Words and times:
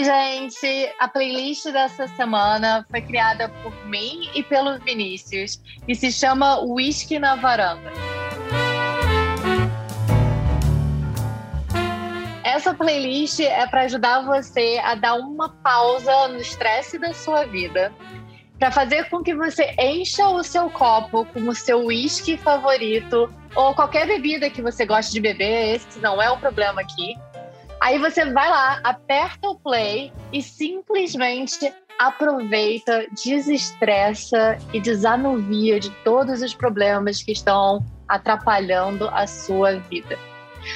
Oi, 0.00 0.04
gente! 0.04 0.94
A 0.98 1.06
playlist 1.06 1.66
dessa 1.66 2.08
semana 2.08 2.86
foi 2.90 3.02
criada 3.02 3.50
por 3.62 3.84
mim 3.84 4.30
e 4.34 4.42
pelo 4.42 4.78
Vinícius 4.78 5.60
e 5.86 5.94
se 5.94 6.10
chama 6.10 6.58
Whisky 6.60 7.18
na 7.18 7.36
Varanda. 7.36 7.92
Essa 12.42 12.72
playlist 12.72 13.40
é 13.40 13.66
para 13.66 13.82
ajudar 13.82 14.22
você 14.22 14.80
a 14.82 14.94
dar 14.94 15.16
uma 15.16 15.50
pausa 15.50 16.28
no 16.28 16.40
estresse 16.40 16.98
da 16.98 17.12
sua 17.12 17.44
vida, 17.44 17.92
para 18.58 18.70
fazer 18.70 19.10
com 19.10 19.22
que 19.22 19.34
você 19.34 19.74
encha 19.78 20.26
o 20.30 20.42
seu 20.42 20.70
copo 20.70 21.26
com 21.26 21.40
o 21.40 21.54
seu 21.54 21.84
whisky 21.84 22.38
favorito 22.38 23.30
ou 23.54 23.74
qualquer 23.74 24.06
bebida 24.06 24.48
que 24.48 24.62
você 24.62 24.86
goste 24.86 25.12
de 25.12 25.20
beber, 25.20 25.74
esse 25.74 25.98
não 25.98 26.22
é 26.22 26.30
o 26.30 26.38
problema 26.38 26.80
aqui. 26.80 27.14
Aí 27.80 27.98
você 27.98 28.24
vai 28.26 28.48
lá, 28.48 28.80
aperta 28.84 29.48
o 29.48 29.58
play 29.58 30.12
e 30.32 30.42
simplesmente 30.42 31.72
aproveita, 31.98 33.06
desestressa 33.24 34.58
e 34.72 34.80
desanuvia 34.80 35.80
de 35.80 35.90
todos 36.04 36.42
os 36.42 36.54
problemas 36.54 37.22
que 37.22 37.32
estão 37.32 37.84
atrapalhando 38.06 39.08
a 39.08 39.26
sua 39.26 39.78
vida. 39.78 40.18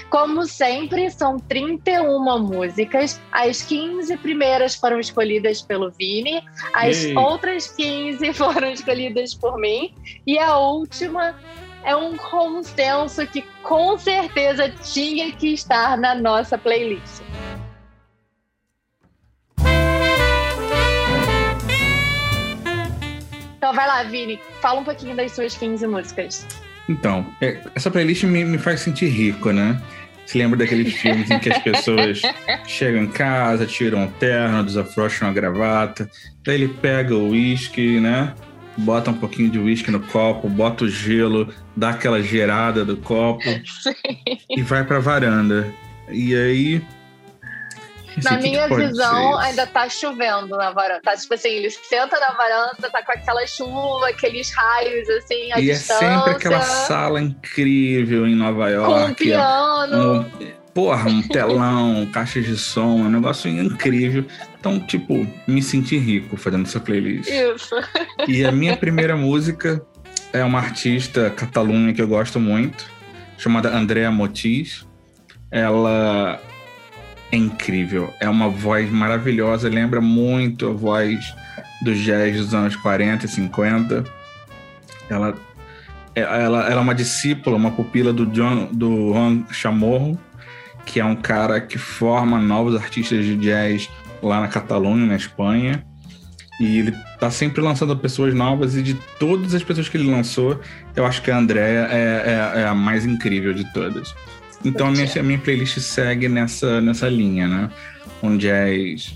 Como 0.09 0.47
sempre, 0.47 1.11
são 1.11 1.39
31 1.39 2.39
músicas. 2.39 3.21
As 3.31 3.63
15 3.63 4.17
primeiras 4.19 4.75
foram 4.75 4.99
escolhidas 4.99 5.61
pelo 5.61 5.91
Vini, 5.91 6.43
as 6.73 7.05
Ei. 7.05 7.17
outras 7.17 7.69
15 7.69 8.33
foram 8.35 8.71
escolhidas 8.71 9.35
por 9.35 9.59
mim, 9.59 9.95
e 10.27 10.39
a 10.39 10.57
última 10.57 11.35
é 11.85 11.95
um 11.95 12.17
consenso 12.17 13.27
que 13.27 13.43
com 13.63 13.97
certeza 13.99 14.69
tinha 14.71 15.31
que 15.33 15.53
estar 15.53 15.97
na 15.99 16.15
nossa 16.15 16.57
playlist. 16.57 17.23
Então 23.57 23.73
vai 23.73 23.87
lá, 23.87 24.03
Vini, 24.03 24.39
fala 24.61 24.81
um 24.81 24.85
pouquinho 24.85 25.17
das 25.17 25.33
suas 25.33 25.57
15 25.57 25.87
músicas. 25.87 26.47
Então, 26.89 27.27
é, 27.41 27.63
essa 27.75 27.91
playlist 27.91 28.25
me, 28.25 28.45
me 28.45 28.59
faz 28.59 28.81
sentir 28.81 29.09
rico, 29.09 29.53
né? 29.53 29.81
Se 30.27 30.39
lembra 30.39 30.59
daqueles 30.59 30.93
filmes 30.95 31.31
em 31.31 31.39
que 31.39 31.51
as 31.51 31.63
pessoas 31.63 32.21
chegam 32.67 33.03
em 33.03 33.11
casa, 33.11 33.67
tiram 33.67 34.05
o 34.05 34.11
terno, 34.13 34.65
desafrouxam 34.65 35.29
a 35.29 35.33
gravata, 35.33 36.11
daí 36.45 36.57
ele 36.57 36.69
pega 36.69 37.15
o 37.15 37.31
uísque, 37.31 38.01
né? 38.01 38.35
Bota 38.77 39.11
um 39.11 39.15
pouquinho 39.15 39.51
de 39.51 39.59
uísque 39.59 39.91
no 39.91 40.01
copo, 40.01 40.49
bota 40.49 40.85
o 40.85 40.89
gelo, 40.89 41.53
dá 41.77 41.91
aquela 41.91 42.21
gerada 42.23 42.85
do 42.85 42.97
copo 42.97 43.45
Sim. 43.45 43.95
e 44.51 44.63
vai 44.63 44.85
pra 44.85 44.99
varanda. 44.99 45.73
E 46.11 46.35
aí 46.35 46.83
na 48.23 48.39
minha 48.39 48.69
visão, 48.69 49.39
ainda 49.39 49.67
tá 49.67 49.89
chovendo 49.89 50.57
na 50.57 50.71
varanda. 50.71 51.01
Tá, 51.03 51.17
tipo 51.17 51.35
assim, 51.35 51.49
ele 51.49 51.71
senta 51.71 52.19
na 52.21 52.31
varanda, 52.33 52.91
tá 52.91 53.03
com 53.03 53.13
aquela 53.13 53.47
chuva, 53.47 54.09
aqueles 54.09 54.51
raios, 54.55 55.09
assim, 55.09 55.53
à 55.53 55.59
E 55.59 55.67
distância. 55.67 56.05
é 56.05 56.17
sempre 56.17 56.31
aquela 56.33 56.61
sala 56.61 57.21
incrível 57.21 58.27
em 58.27 58.37
Nova 58.37 58.69
York. 58.71 58.93
Com 58.93 59.11
um 59.11 59.15
piano. 59.15 60.21
Um, 60.21 60.64
porra, 60.75 61.09
um 61.09 61.23
telão, 61.23 62.07
caixas 62.13 62.45
de 62.45 62.59
som, 62.59 62.97
um 62.97 63.09
negócio 63.09 63.49
incrível. 63.49 64.27
Então, 64.59 64.81
tipo, 64.81 65.27
me 65.47 65.63
senti 65.63 65.97
rico 65.97 66.37
fazendo 66.37 66.67
essa 66.67 66.81
playlist. 66.81 67.31
Isso. 67.31 67.75
E 68.27 68.45
a 68.45 68.51
minha 68.51 68.77
primeira 68.77 69.17
música 69.17 69.81
é 70.33 70.43
uma 70.45 70.59
artista 70.59 71.31
catalunha 71.31 71.95
que 71.95 72.03
eu 72.03 72.09
gosto 72.09 72.41
muito, 72.41 72.85
chamada 73.39 73.75
Andrea 73.75 74.11
Motis. 74.11 74.85
Ela 75.51 76.41
é 77.31 77.37
incrível. 77.37 78.13
É 78.21 78.29
uma 78.29 78.49
voz 78.49 78.91
maravilhosa, 78.91 79.69
lembra 79.69 80.01
muito 80.01 80.69
a 80.69 80.73
voz 80.73 81.35
do 81.83 81.95
jazz 81.95 82.37
dos 82.37 82.55
anos 82.55 82.75
40 82.77 83.27
e 83.27 83.29
50. 83.29 84.05
Ela, 85.09 85.35
ela, 86.15 86.39
ela 86.39 86.71
é 86.71 86.77
uma 86.77 86.95
discípula, 86.95 87.57
uma 87.57 87.71
pupila 87.71 88.13
do, 88.13 88.27
John, 88.27 88.69
do 88.73 89.13
Juan 89.13 89.45
Chamorro, 89.51 90.19
que 90.85 91.01
é 91.01 91.05
um 91.05 91.17
cara 91.17 91.61
que 91.61 91.79
forma 91.79 92.39
novos 92.39 92.75
artistas 92.75 93.25
de 93.25 93.37
jazz 93.37 93.91
lá 94.23 94.41
na 94.41 94.49
Catalunha, 94.49 95.07
na 95.07 95.17
Espanha. 95.17 95.85
E 96.61 96.79
ele 96.79 96.95
tá 97.19 97.31
sempre 97.31 97.61
lançando 97.61 97.97
pessoas 97.97 98.33
novas, 98.33 98.77
e 98.77 98.83
de 98.83 98.95
todas 99.19 99.55
as 99.55 99.63
pessoas 99.65 99.89
que 99.89 99.97
ele 99.97 100.09
lançou, 100.09 100.61
eu 100.95 101.05
acho 101.05 101.21
que 101.21 101.31
a 101.31 101.37
Andrea 101.37 101.89
é, 101.91 102.55
é, 102.57 102.61
é 102.61 102.67
a 102.67 102.75
mais 102.75 103.05
incrível 103.05 103.53
de 103.53 103.65
todas. 103.73 104.15
Então 104.65 104.87
a 104.87 104.91
minha, 104.91 105.07
a 105.19 105.23
minha 105.23 105.39
playlist 105.39 105.79
segue 105.81 106.29
nessa, 106.29 106.81
nessa 106.81 107.09
linha, 107.09 107.49
né? 107.49 107.71
Um 108.23 108.37
jazz 108.37 109.15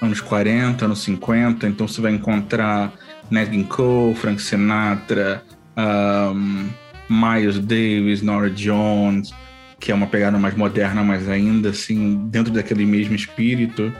anos 0.00 0.20
40, 0.20 0.84
anos 0.84 1.02
50, 1.02 1.66
então 1.66 1.86
você 1.86 2.00
vai 2.00 2.12
encontrar 2.12 2.92
Nat 3.30 3.48
King 3.48 3.64
Cole, 3.64 4.14
Frank 4.14 4.40
Sinatra, 4.40 5.42
um, 5.76 6.68
Miles 7.08 7.58
Davis, 7.58 8.22
Nora 8.22 8.50
Jones, 8.50 9.32
que 9.78 9.92
é 9.92 9.94
uma 9.94 10.06
pegada 10.06 10.38
mais 10.38 10.54
moderna, 10.54 11.02
mas 11.02 11.28
ainda 11.28 11.70
assim 11.70 12.28
dentro 12.28 12.52
daquele 12.52 12.86
mesmo 12.86 13.14
espírito. 13.14 13.92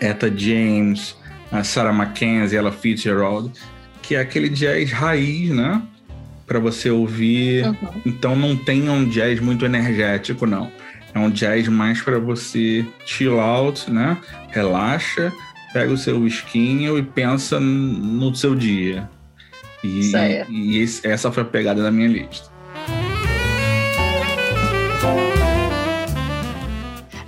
Etta 0.00 0.30
James, 0.34 1.16
Sarah 1.64 1.92
Mackenzie, 1.92 2.58
Ella 2.58 2.72
Fitzgerald, 2.72 3.52
que 4.02 4.14
é 4.14 4.20
aquele 4.20 4.48
jazz 4.48 4.90
raiz, 4.92 5.50
né? 5.50 5.82
para 6.46 6.58
você 6.58 6.90
ouvir. 6.90 7.66
Uhum. 7.66 7.74
Então 8.06 8.36
não 8.36 8.56
tem 8.56 8.88
um 8.88 9.06
jazz 9.08 9.40
muito 9.40 9.64
energético, 9.64 10.46
não. 10.46 10.70
É 11.12 11.18
um 11.18 11.30
jazz 11.30 11.66
mais 11.68 12.00
para 12.00 12.18
você 12.18 12.84
chill 13.04 13.40
out, 13.40 13.90
né? 13.90 14.16
Relaxa, 14.50 15.32
pega 15.72 15.92
o 15.92 15.96
seu 15.96 16.26
esquinho 16.26 16.98
e 16.98 17.02
pensa 17.02 17.58
no 17.58 18.34
seu 18.34 18.54
dia. 18.54 19.08
E, 19.82 20.12
e 20.48 20.78
esse, 20.78 21.06
essa 21.06 21.30
foi 21.32 21.42
a 21.42 21.46
pegada 21.46 21.82
da 21.82 21.90
minha 21.90 22.08
lista. 22.08 22.50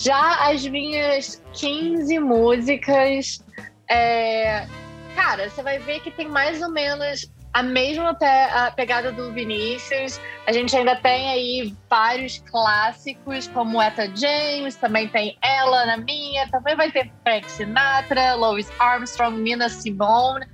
Já 0.08 0.48
as 0.48 0.66
minhas 0.66 1.42
15 1.52 2.19
músicas, 2.19 3.44
é... 3.91 4.66
cara, 5.14 5.50
você 5.50 5.62
vai 5.62 5.78
ver 5.80 6.00
que 6.00 6.10
tem 6.10 6.26
mais 6.26 6.62
ou 6.62 6.70
menos 6.70 7.30
a 7.52 7.62
mesma 7.62 8.14
pe 8.14 8.24
a 8.24 8.72
pegada 8.74 9.12
do 9.12 9.30
Vinícius. 9.34 10.19
A 10.46 10.52
gente 10.54 10.74
ainda 10.74 10.96
tem 10.96 11.28
aí 11.28 11.74
vários 11.91 12.38
clássicos, 12.38 13.48
como 13.48 13.82
Etta 13.82 14.10
James, 14.16 14.76
também 14.76 15.08
tem 15.08 15.36
ela 15.42 15.84
na 15.84 15.98
minha, 15.98 16.48
também 16.48 16.75
vai 16.75 16.90
ter 16.90 17.12
Frank 17.22 17.50
Sinatra, 17.50 18.34
Louis 18.34 18.66
Armstrong, 18.78 19.38
Nina 19.38 19.69
Simone. 19.69 20.46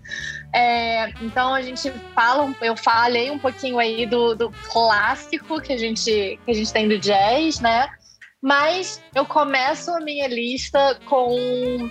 É, 0.53 1.10
então 1.22 1.54
a 1.54 1.62
gente 1.62 1.92
fala, 2.12 2.53
eu 2.60 2.76
falei 2.76 3.31
um 3.31 3.38
pouquinho 3.38 3.78
aí 3.78 4.04
do, 4.04 4.34
do 4.34 4.50
clássico 4.72 5.60
que 5.60 5.72
a 5.72 5.78
gente 5.78 6.41
que 6.44 6.50
a 6.50 6.54
gente 6.54 6.72
tem 6.72 6.88
do 6.88 6.98
jazz, 6.98 7.60
né? 7.60 7.88
Mas 8.44 9.03
eu 9.15 9.25
começo 9.25 9.91
a 9.91 10.00
minha 10.00 10.28
lista 10.28 11.00
com 11.06 11.88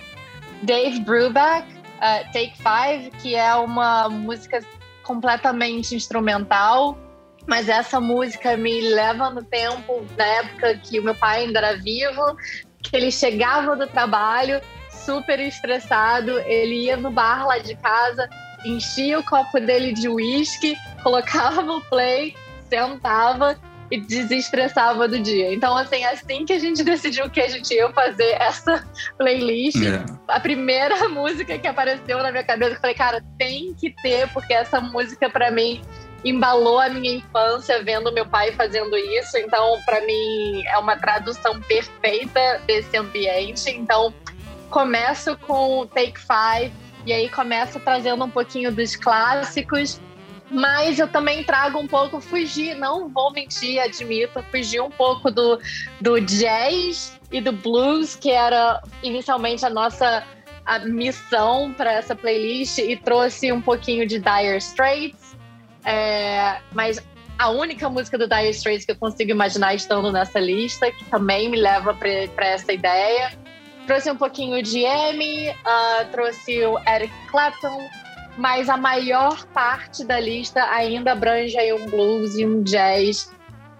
Dave 0.62 1.00
Brubeck, 1.00 1.66
uh, 1.68 2.32
Take 2.32 2.54
Five, 2.58 3.10
que 3.20 3.34
é 3.34 3.52
uma 3.56 4.08
música 4.08 4.60
completamente 5.02 5.96
instrumental, 5.96 6.96
mas 7.44 7.68
essa 7.68 8.00
música 8.00 8.56
me 8.56 8.80
leva 8.82 9.30
no 9.30 9.42
tempo 9.42 10.06
da 10.16 10.24
época 10.24 10.76
que 10.76 11.00
o 11.00 11.02
meu 11.02 11.16
pai 11.16 11.40
ainda 11.40 11.58
era 11.58 11.76
vivo, 11.76 12.36
que 12.84 12.96
ele 12.96 13.10
chegava 13.10 13.74
do 13.74 13.88
trabalho 13.88 14.60
super 14.92 15.40
estressado, 15.40 16.38
ele 16.42 16.84
ia 16.84 16.96
no 16.96 17.10
bar 17.10 17.48
lá 17.48 17.58
de 17.58 17.74
casa, 17.74 18.30
enchia 18.64 19.18
o 19.18 19.24
copo 19.24 19.58
dele 19.58 19.92
de 19.92 20.08
uísque, 20.08 20.76
colocava 21.02 21.68
o 21.72 21.80
play, 21.86 22.32
sentava 22.68 23.58
e 23.90 24.00
desestressava 24.00 25.06
do 25.06 25.18
dia. 25.18 25.52
Então, 25.52 25.76
assim, 25.76 26.04
assim 26.04 26.44
que 26.44 26.52
a 26.52 26.58
gente 26.58 26.82
decidiu 26.82 27.28
que 27.30 27.40
a 27.40 27.48
gente 27.48 27.72
ia 27.72 27.90
fazer 27.92 28.36
essa 28.40 28.84
playlist. 29.18 29.82
É. 29.84 30.04
A 30.28 30.40
primeira 30.40 31.08
música 31.10 31.58
que 31.58 31.66
apareceu 31.66 32.18
na 32.18 32.30
minha 32.30 32.44
cabeça, 32.44 32.72
eu 32.72 32.80
falei, 32.80 32.94
cara, 32.94 33.24
tem 33.38 33.74
que 33.74 33.90
ter, 34.02 34.28
porque 34.32 34.52
essa 34.52 34.80
música, 34.80 35.28
para 35.28 35.50
mim, 35.50 35.82
embalou 36.24 36.80
a 36.80 36.88
minha 36.88 37.16
infância 37.16 37.82
vendo 37.82 38.12
meu 38.12 38.26
pai 38.26 38.52
fazendo 38.52 38.96
isso. 38.96 39.36
Então, 39.36 39.78
para 39.84 40.00
mim, 40.00 40.64
é 40.66 40.78
uma 40.78 40.96
tradução 40.96 41.60
perfeita 41.60 42.60
desse 42.66 42.96
ambiente. 42.96 43.70
Então, 43.70 44.12
começo 44.70 45.36
com 45.38 45.86
Take 45.86 46.18
Five, 46.18 46.72
e 47.06 47.12
aí 47.12 47.28
começo 47.28 47.78
trazendo 47.78 48.24
um 48.24 48.30
pouquinho 48.30 48.72
dos 48.72 48.96
clássicos 48.96 50.00
mas 50.50 50.98
eu 50.98 51.08
também 51.08 51.42
trago 51.42 51.78
um 51.78 51.86
pouco, 51.86 52.20
fugir, 52.20 52.74
não 52.74 53.08
vou 53.08 53.32
mentir, 53.32 53.80
admito, 53.80 54.42
fugir 54.50 54.80
um 54.80 54.90
pouco 54.90 55.30
do, 55.30 55.58
do 56.00 56.20
jazz 56.20 57.18
e 57.32 57.40
do 57.40 57.52
blues, 57.52 58.14
que 58.14 58.30
era 58.30 58.82
inicialmente 59.02 59.64
a 59.64 59.70
nossa 59.70 60.24
a 60.66 60.78
missão 60.78 61.74
para 61.74 61.92
essa 61.92 62.16
playlist, 62.16 62.78
e 62.78 62.96
trouxe 62.96 63.52
um 63.52 63.60
pouquinho 63.60 64.06
de 64.06 64.18
Dire 64.18 64.56
Straits. 64.56 65.36
É, 65.84 66.58
mas 66.72 67.02
a 67.38 67.50
única 67.50 67.88
música 67.90 68.16
do 68.16 68.26
Dire 68.26 68.50
Straits 68.50 68.86
que 68.86 68.92
eu 68.92 68.96
consigo 68.96 69.30
imaginar 69.30 69.74
estando 69.74 70.10
nessa 70.10 70.40
lista, 70.40 70.90
que 70.90 71.04
também 71.06 71.50
me 71.50 71.58
leva 71.58 71.92
para 71.94 72.46
essa 72.46 72.72
ideia. 72.72 73.32
trouxe 73.86 74.10
um 74.10 74.16
pouquinho 74.16 74.62
de 74.62 74.86
Amy, 74.86 75.50
uh, 75.50 76.10
trouxe 76.10 76.64
o 76.64 76.78
Eric 76.88 77.12
Clapton, 77.30 77.86
mas 78.36 78.68
a 78.68 78.76
maior 78.76 79.44
parte 79.46 80.04
da 80.04 80.18
lista 80.18 80.62
ainda 80.70 81.12
abrange 81.12 81.56
aí 81.56 81.72
um 81.72 81.86
blues 81.86 82.34
e 82.36 82.44
um 82.44 82.62
jazz 82.62 83.32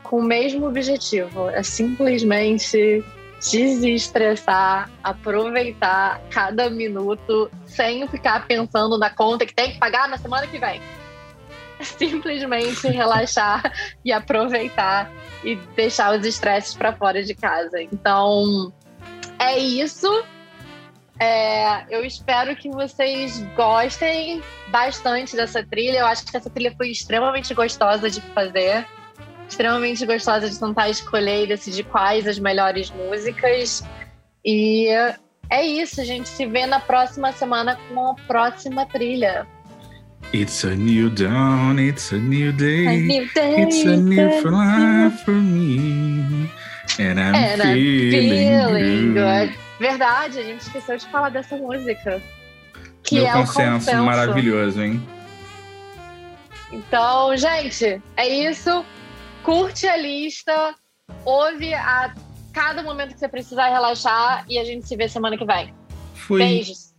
com 0.03 0.21
o 0.21 0.23
mesmo 0.23 0.67
objetivo. 0.67 1.49
É 1.51 1.63
simplesmente 1.63 3.05
desestressar, 3.51 4.91
aproveitar 5.03 6.21
cada 6.31 6.71
minuto 6.71 7.51
sem 7.67 8.07
ficar 8.09 8.47
pensando 8.47 8.99
na 8.99 9.11
conta 9.11 9.45
que 9.45 9.55
tem 9.55 9.73
que 9.73 9.79
pagar 9.79 10.09
na 10.09 10.17
semana 10.17 10.47
que 10.47 10.59
vem. 10.59 10.81
Simplesmente 11.81 12.87
relaxar 12.89 13.63
e 14.05 14.13
aproveitar 14.13 15.11
e 15.43 15.57
deixar 15.77 16.19
os 16.19 16.25
estresses 16.25 16.75
para 16.75 16.93
fora 16.93 17.23
de 17.23 17.35
casa. 17.35 17.83
Então, 17.83 18.73
é 19.39 19.59
isso. 19.59 20.25
É, 21.21 21.85
eu 21.95 22.05
espero 22.05 22.57
que 22.57 22.69
vocês 22.71 23.41
gostem 23.55 24.43
bastante 24.69 25.37
dessa 25.37 25.63
trilha. 25.63 25.99
Eu 25.99 26.07
acho 26.07 26.25
que 26.27 26.37
essa 26.37 26.51
trilha 26.51 26.75
foi 26.77 26.91
extremamente 26.91 27.55
gostosa 27.55 28.11
de 28.11 28.21
fazer 28.21 28.85
extremamente 29.49 30.05
gostosa 30.07 30.49
de 30.49 30.59
tentar 30.59 30.89
escolher 30.89 31.45
e 31.45 31.47
decidir 31.47 31.85
quais 31.85 32.27
as 32.27 32.39
melhores 32.39 32.91
músicas. 32.91 33.83
E 34.45 34.89
é 35.51 35.65
isso, 35.65 36.01
a 36.01 36.05
gente 36.05 36.29
se 36.29 36.47
vê 36.47 36.67
na 36.67 36.81
próxima 36.81 37.33
semana 37.33 37.79
com 37.89 38.11
a 38.11 38.15
próxima 38.27 38.87
trilha. 38.87 39.47
It's 40.33 40.65
a 40.65 40.75
new 40.75 41.11
dawn, 41.11 41.79
it's 41.79 42.11
a 42.13 42.17
new 42.17 42.53
day, 42.53 42.87
a 42.87 42.93
new 42.93 43.29
day 43.35 43.63
it's 43.63 43.85
a 43.85 43.97
new 43.97 44.31
life 44.51 45.23
for 45.25 45.35
me. 45.35 46.51
And 46.99 47.21
I'm, 47.21 47.35
And 47.35 47.63
feeling, 47.63 48.55
I'm 48.55 48.75
feeling 48.75 49.15
good. 49.15 49.49
good. 49.51 49.64
Verdade, 49.79 50.39
a 50.39 50.43
gente 50.43 50.61
esqueceu 50.61 50.97
de 50.97 51.07
falar 51.09 51.31
dessa 51.31 51.57
música. 51.57 52.23
Que 53.03 53.17
Meu 53.17 53.27
é 53.27 53.33
consenso, 53.33 53.87
consenso 53.87 54.05
maravilhoso, 54.05 54.83
hein? 54.83 55.03
Então, 56.73 57.37
gente, 57.37 58.01
é 58.17 58.29
isso 58.29 58.85
curte 59.45 59.87
a 59.87 59.97
lista, 59.97 60.75
ouve 61.25 61.73
a 61.75 62.15
cada 62.53 62.83
momento 62.83 63.13
que 63.13 63.21
você 63.21 63.29
precisar 63.29 63.69
relaxar 63.69 64.45
e 64.49 64.59
a 64.59 64.65
gente 64.65 64.89
se 64.89 64.97
vê 64.97 65.07
semana 65.07 65.37
que 65.37 65.45
vem. 65.45 65.73
Fui. 66.15 66.39
Beijos. 66.39 66.94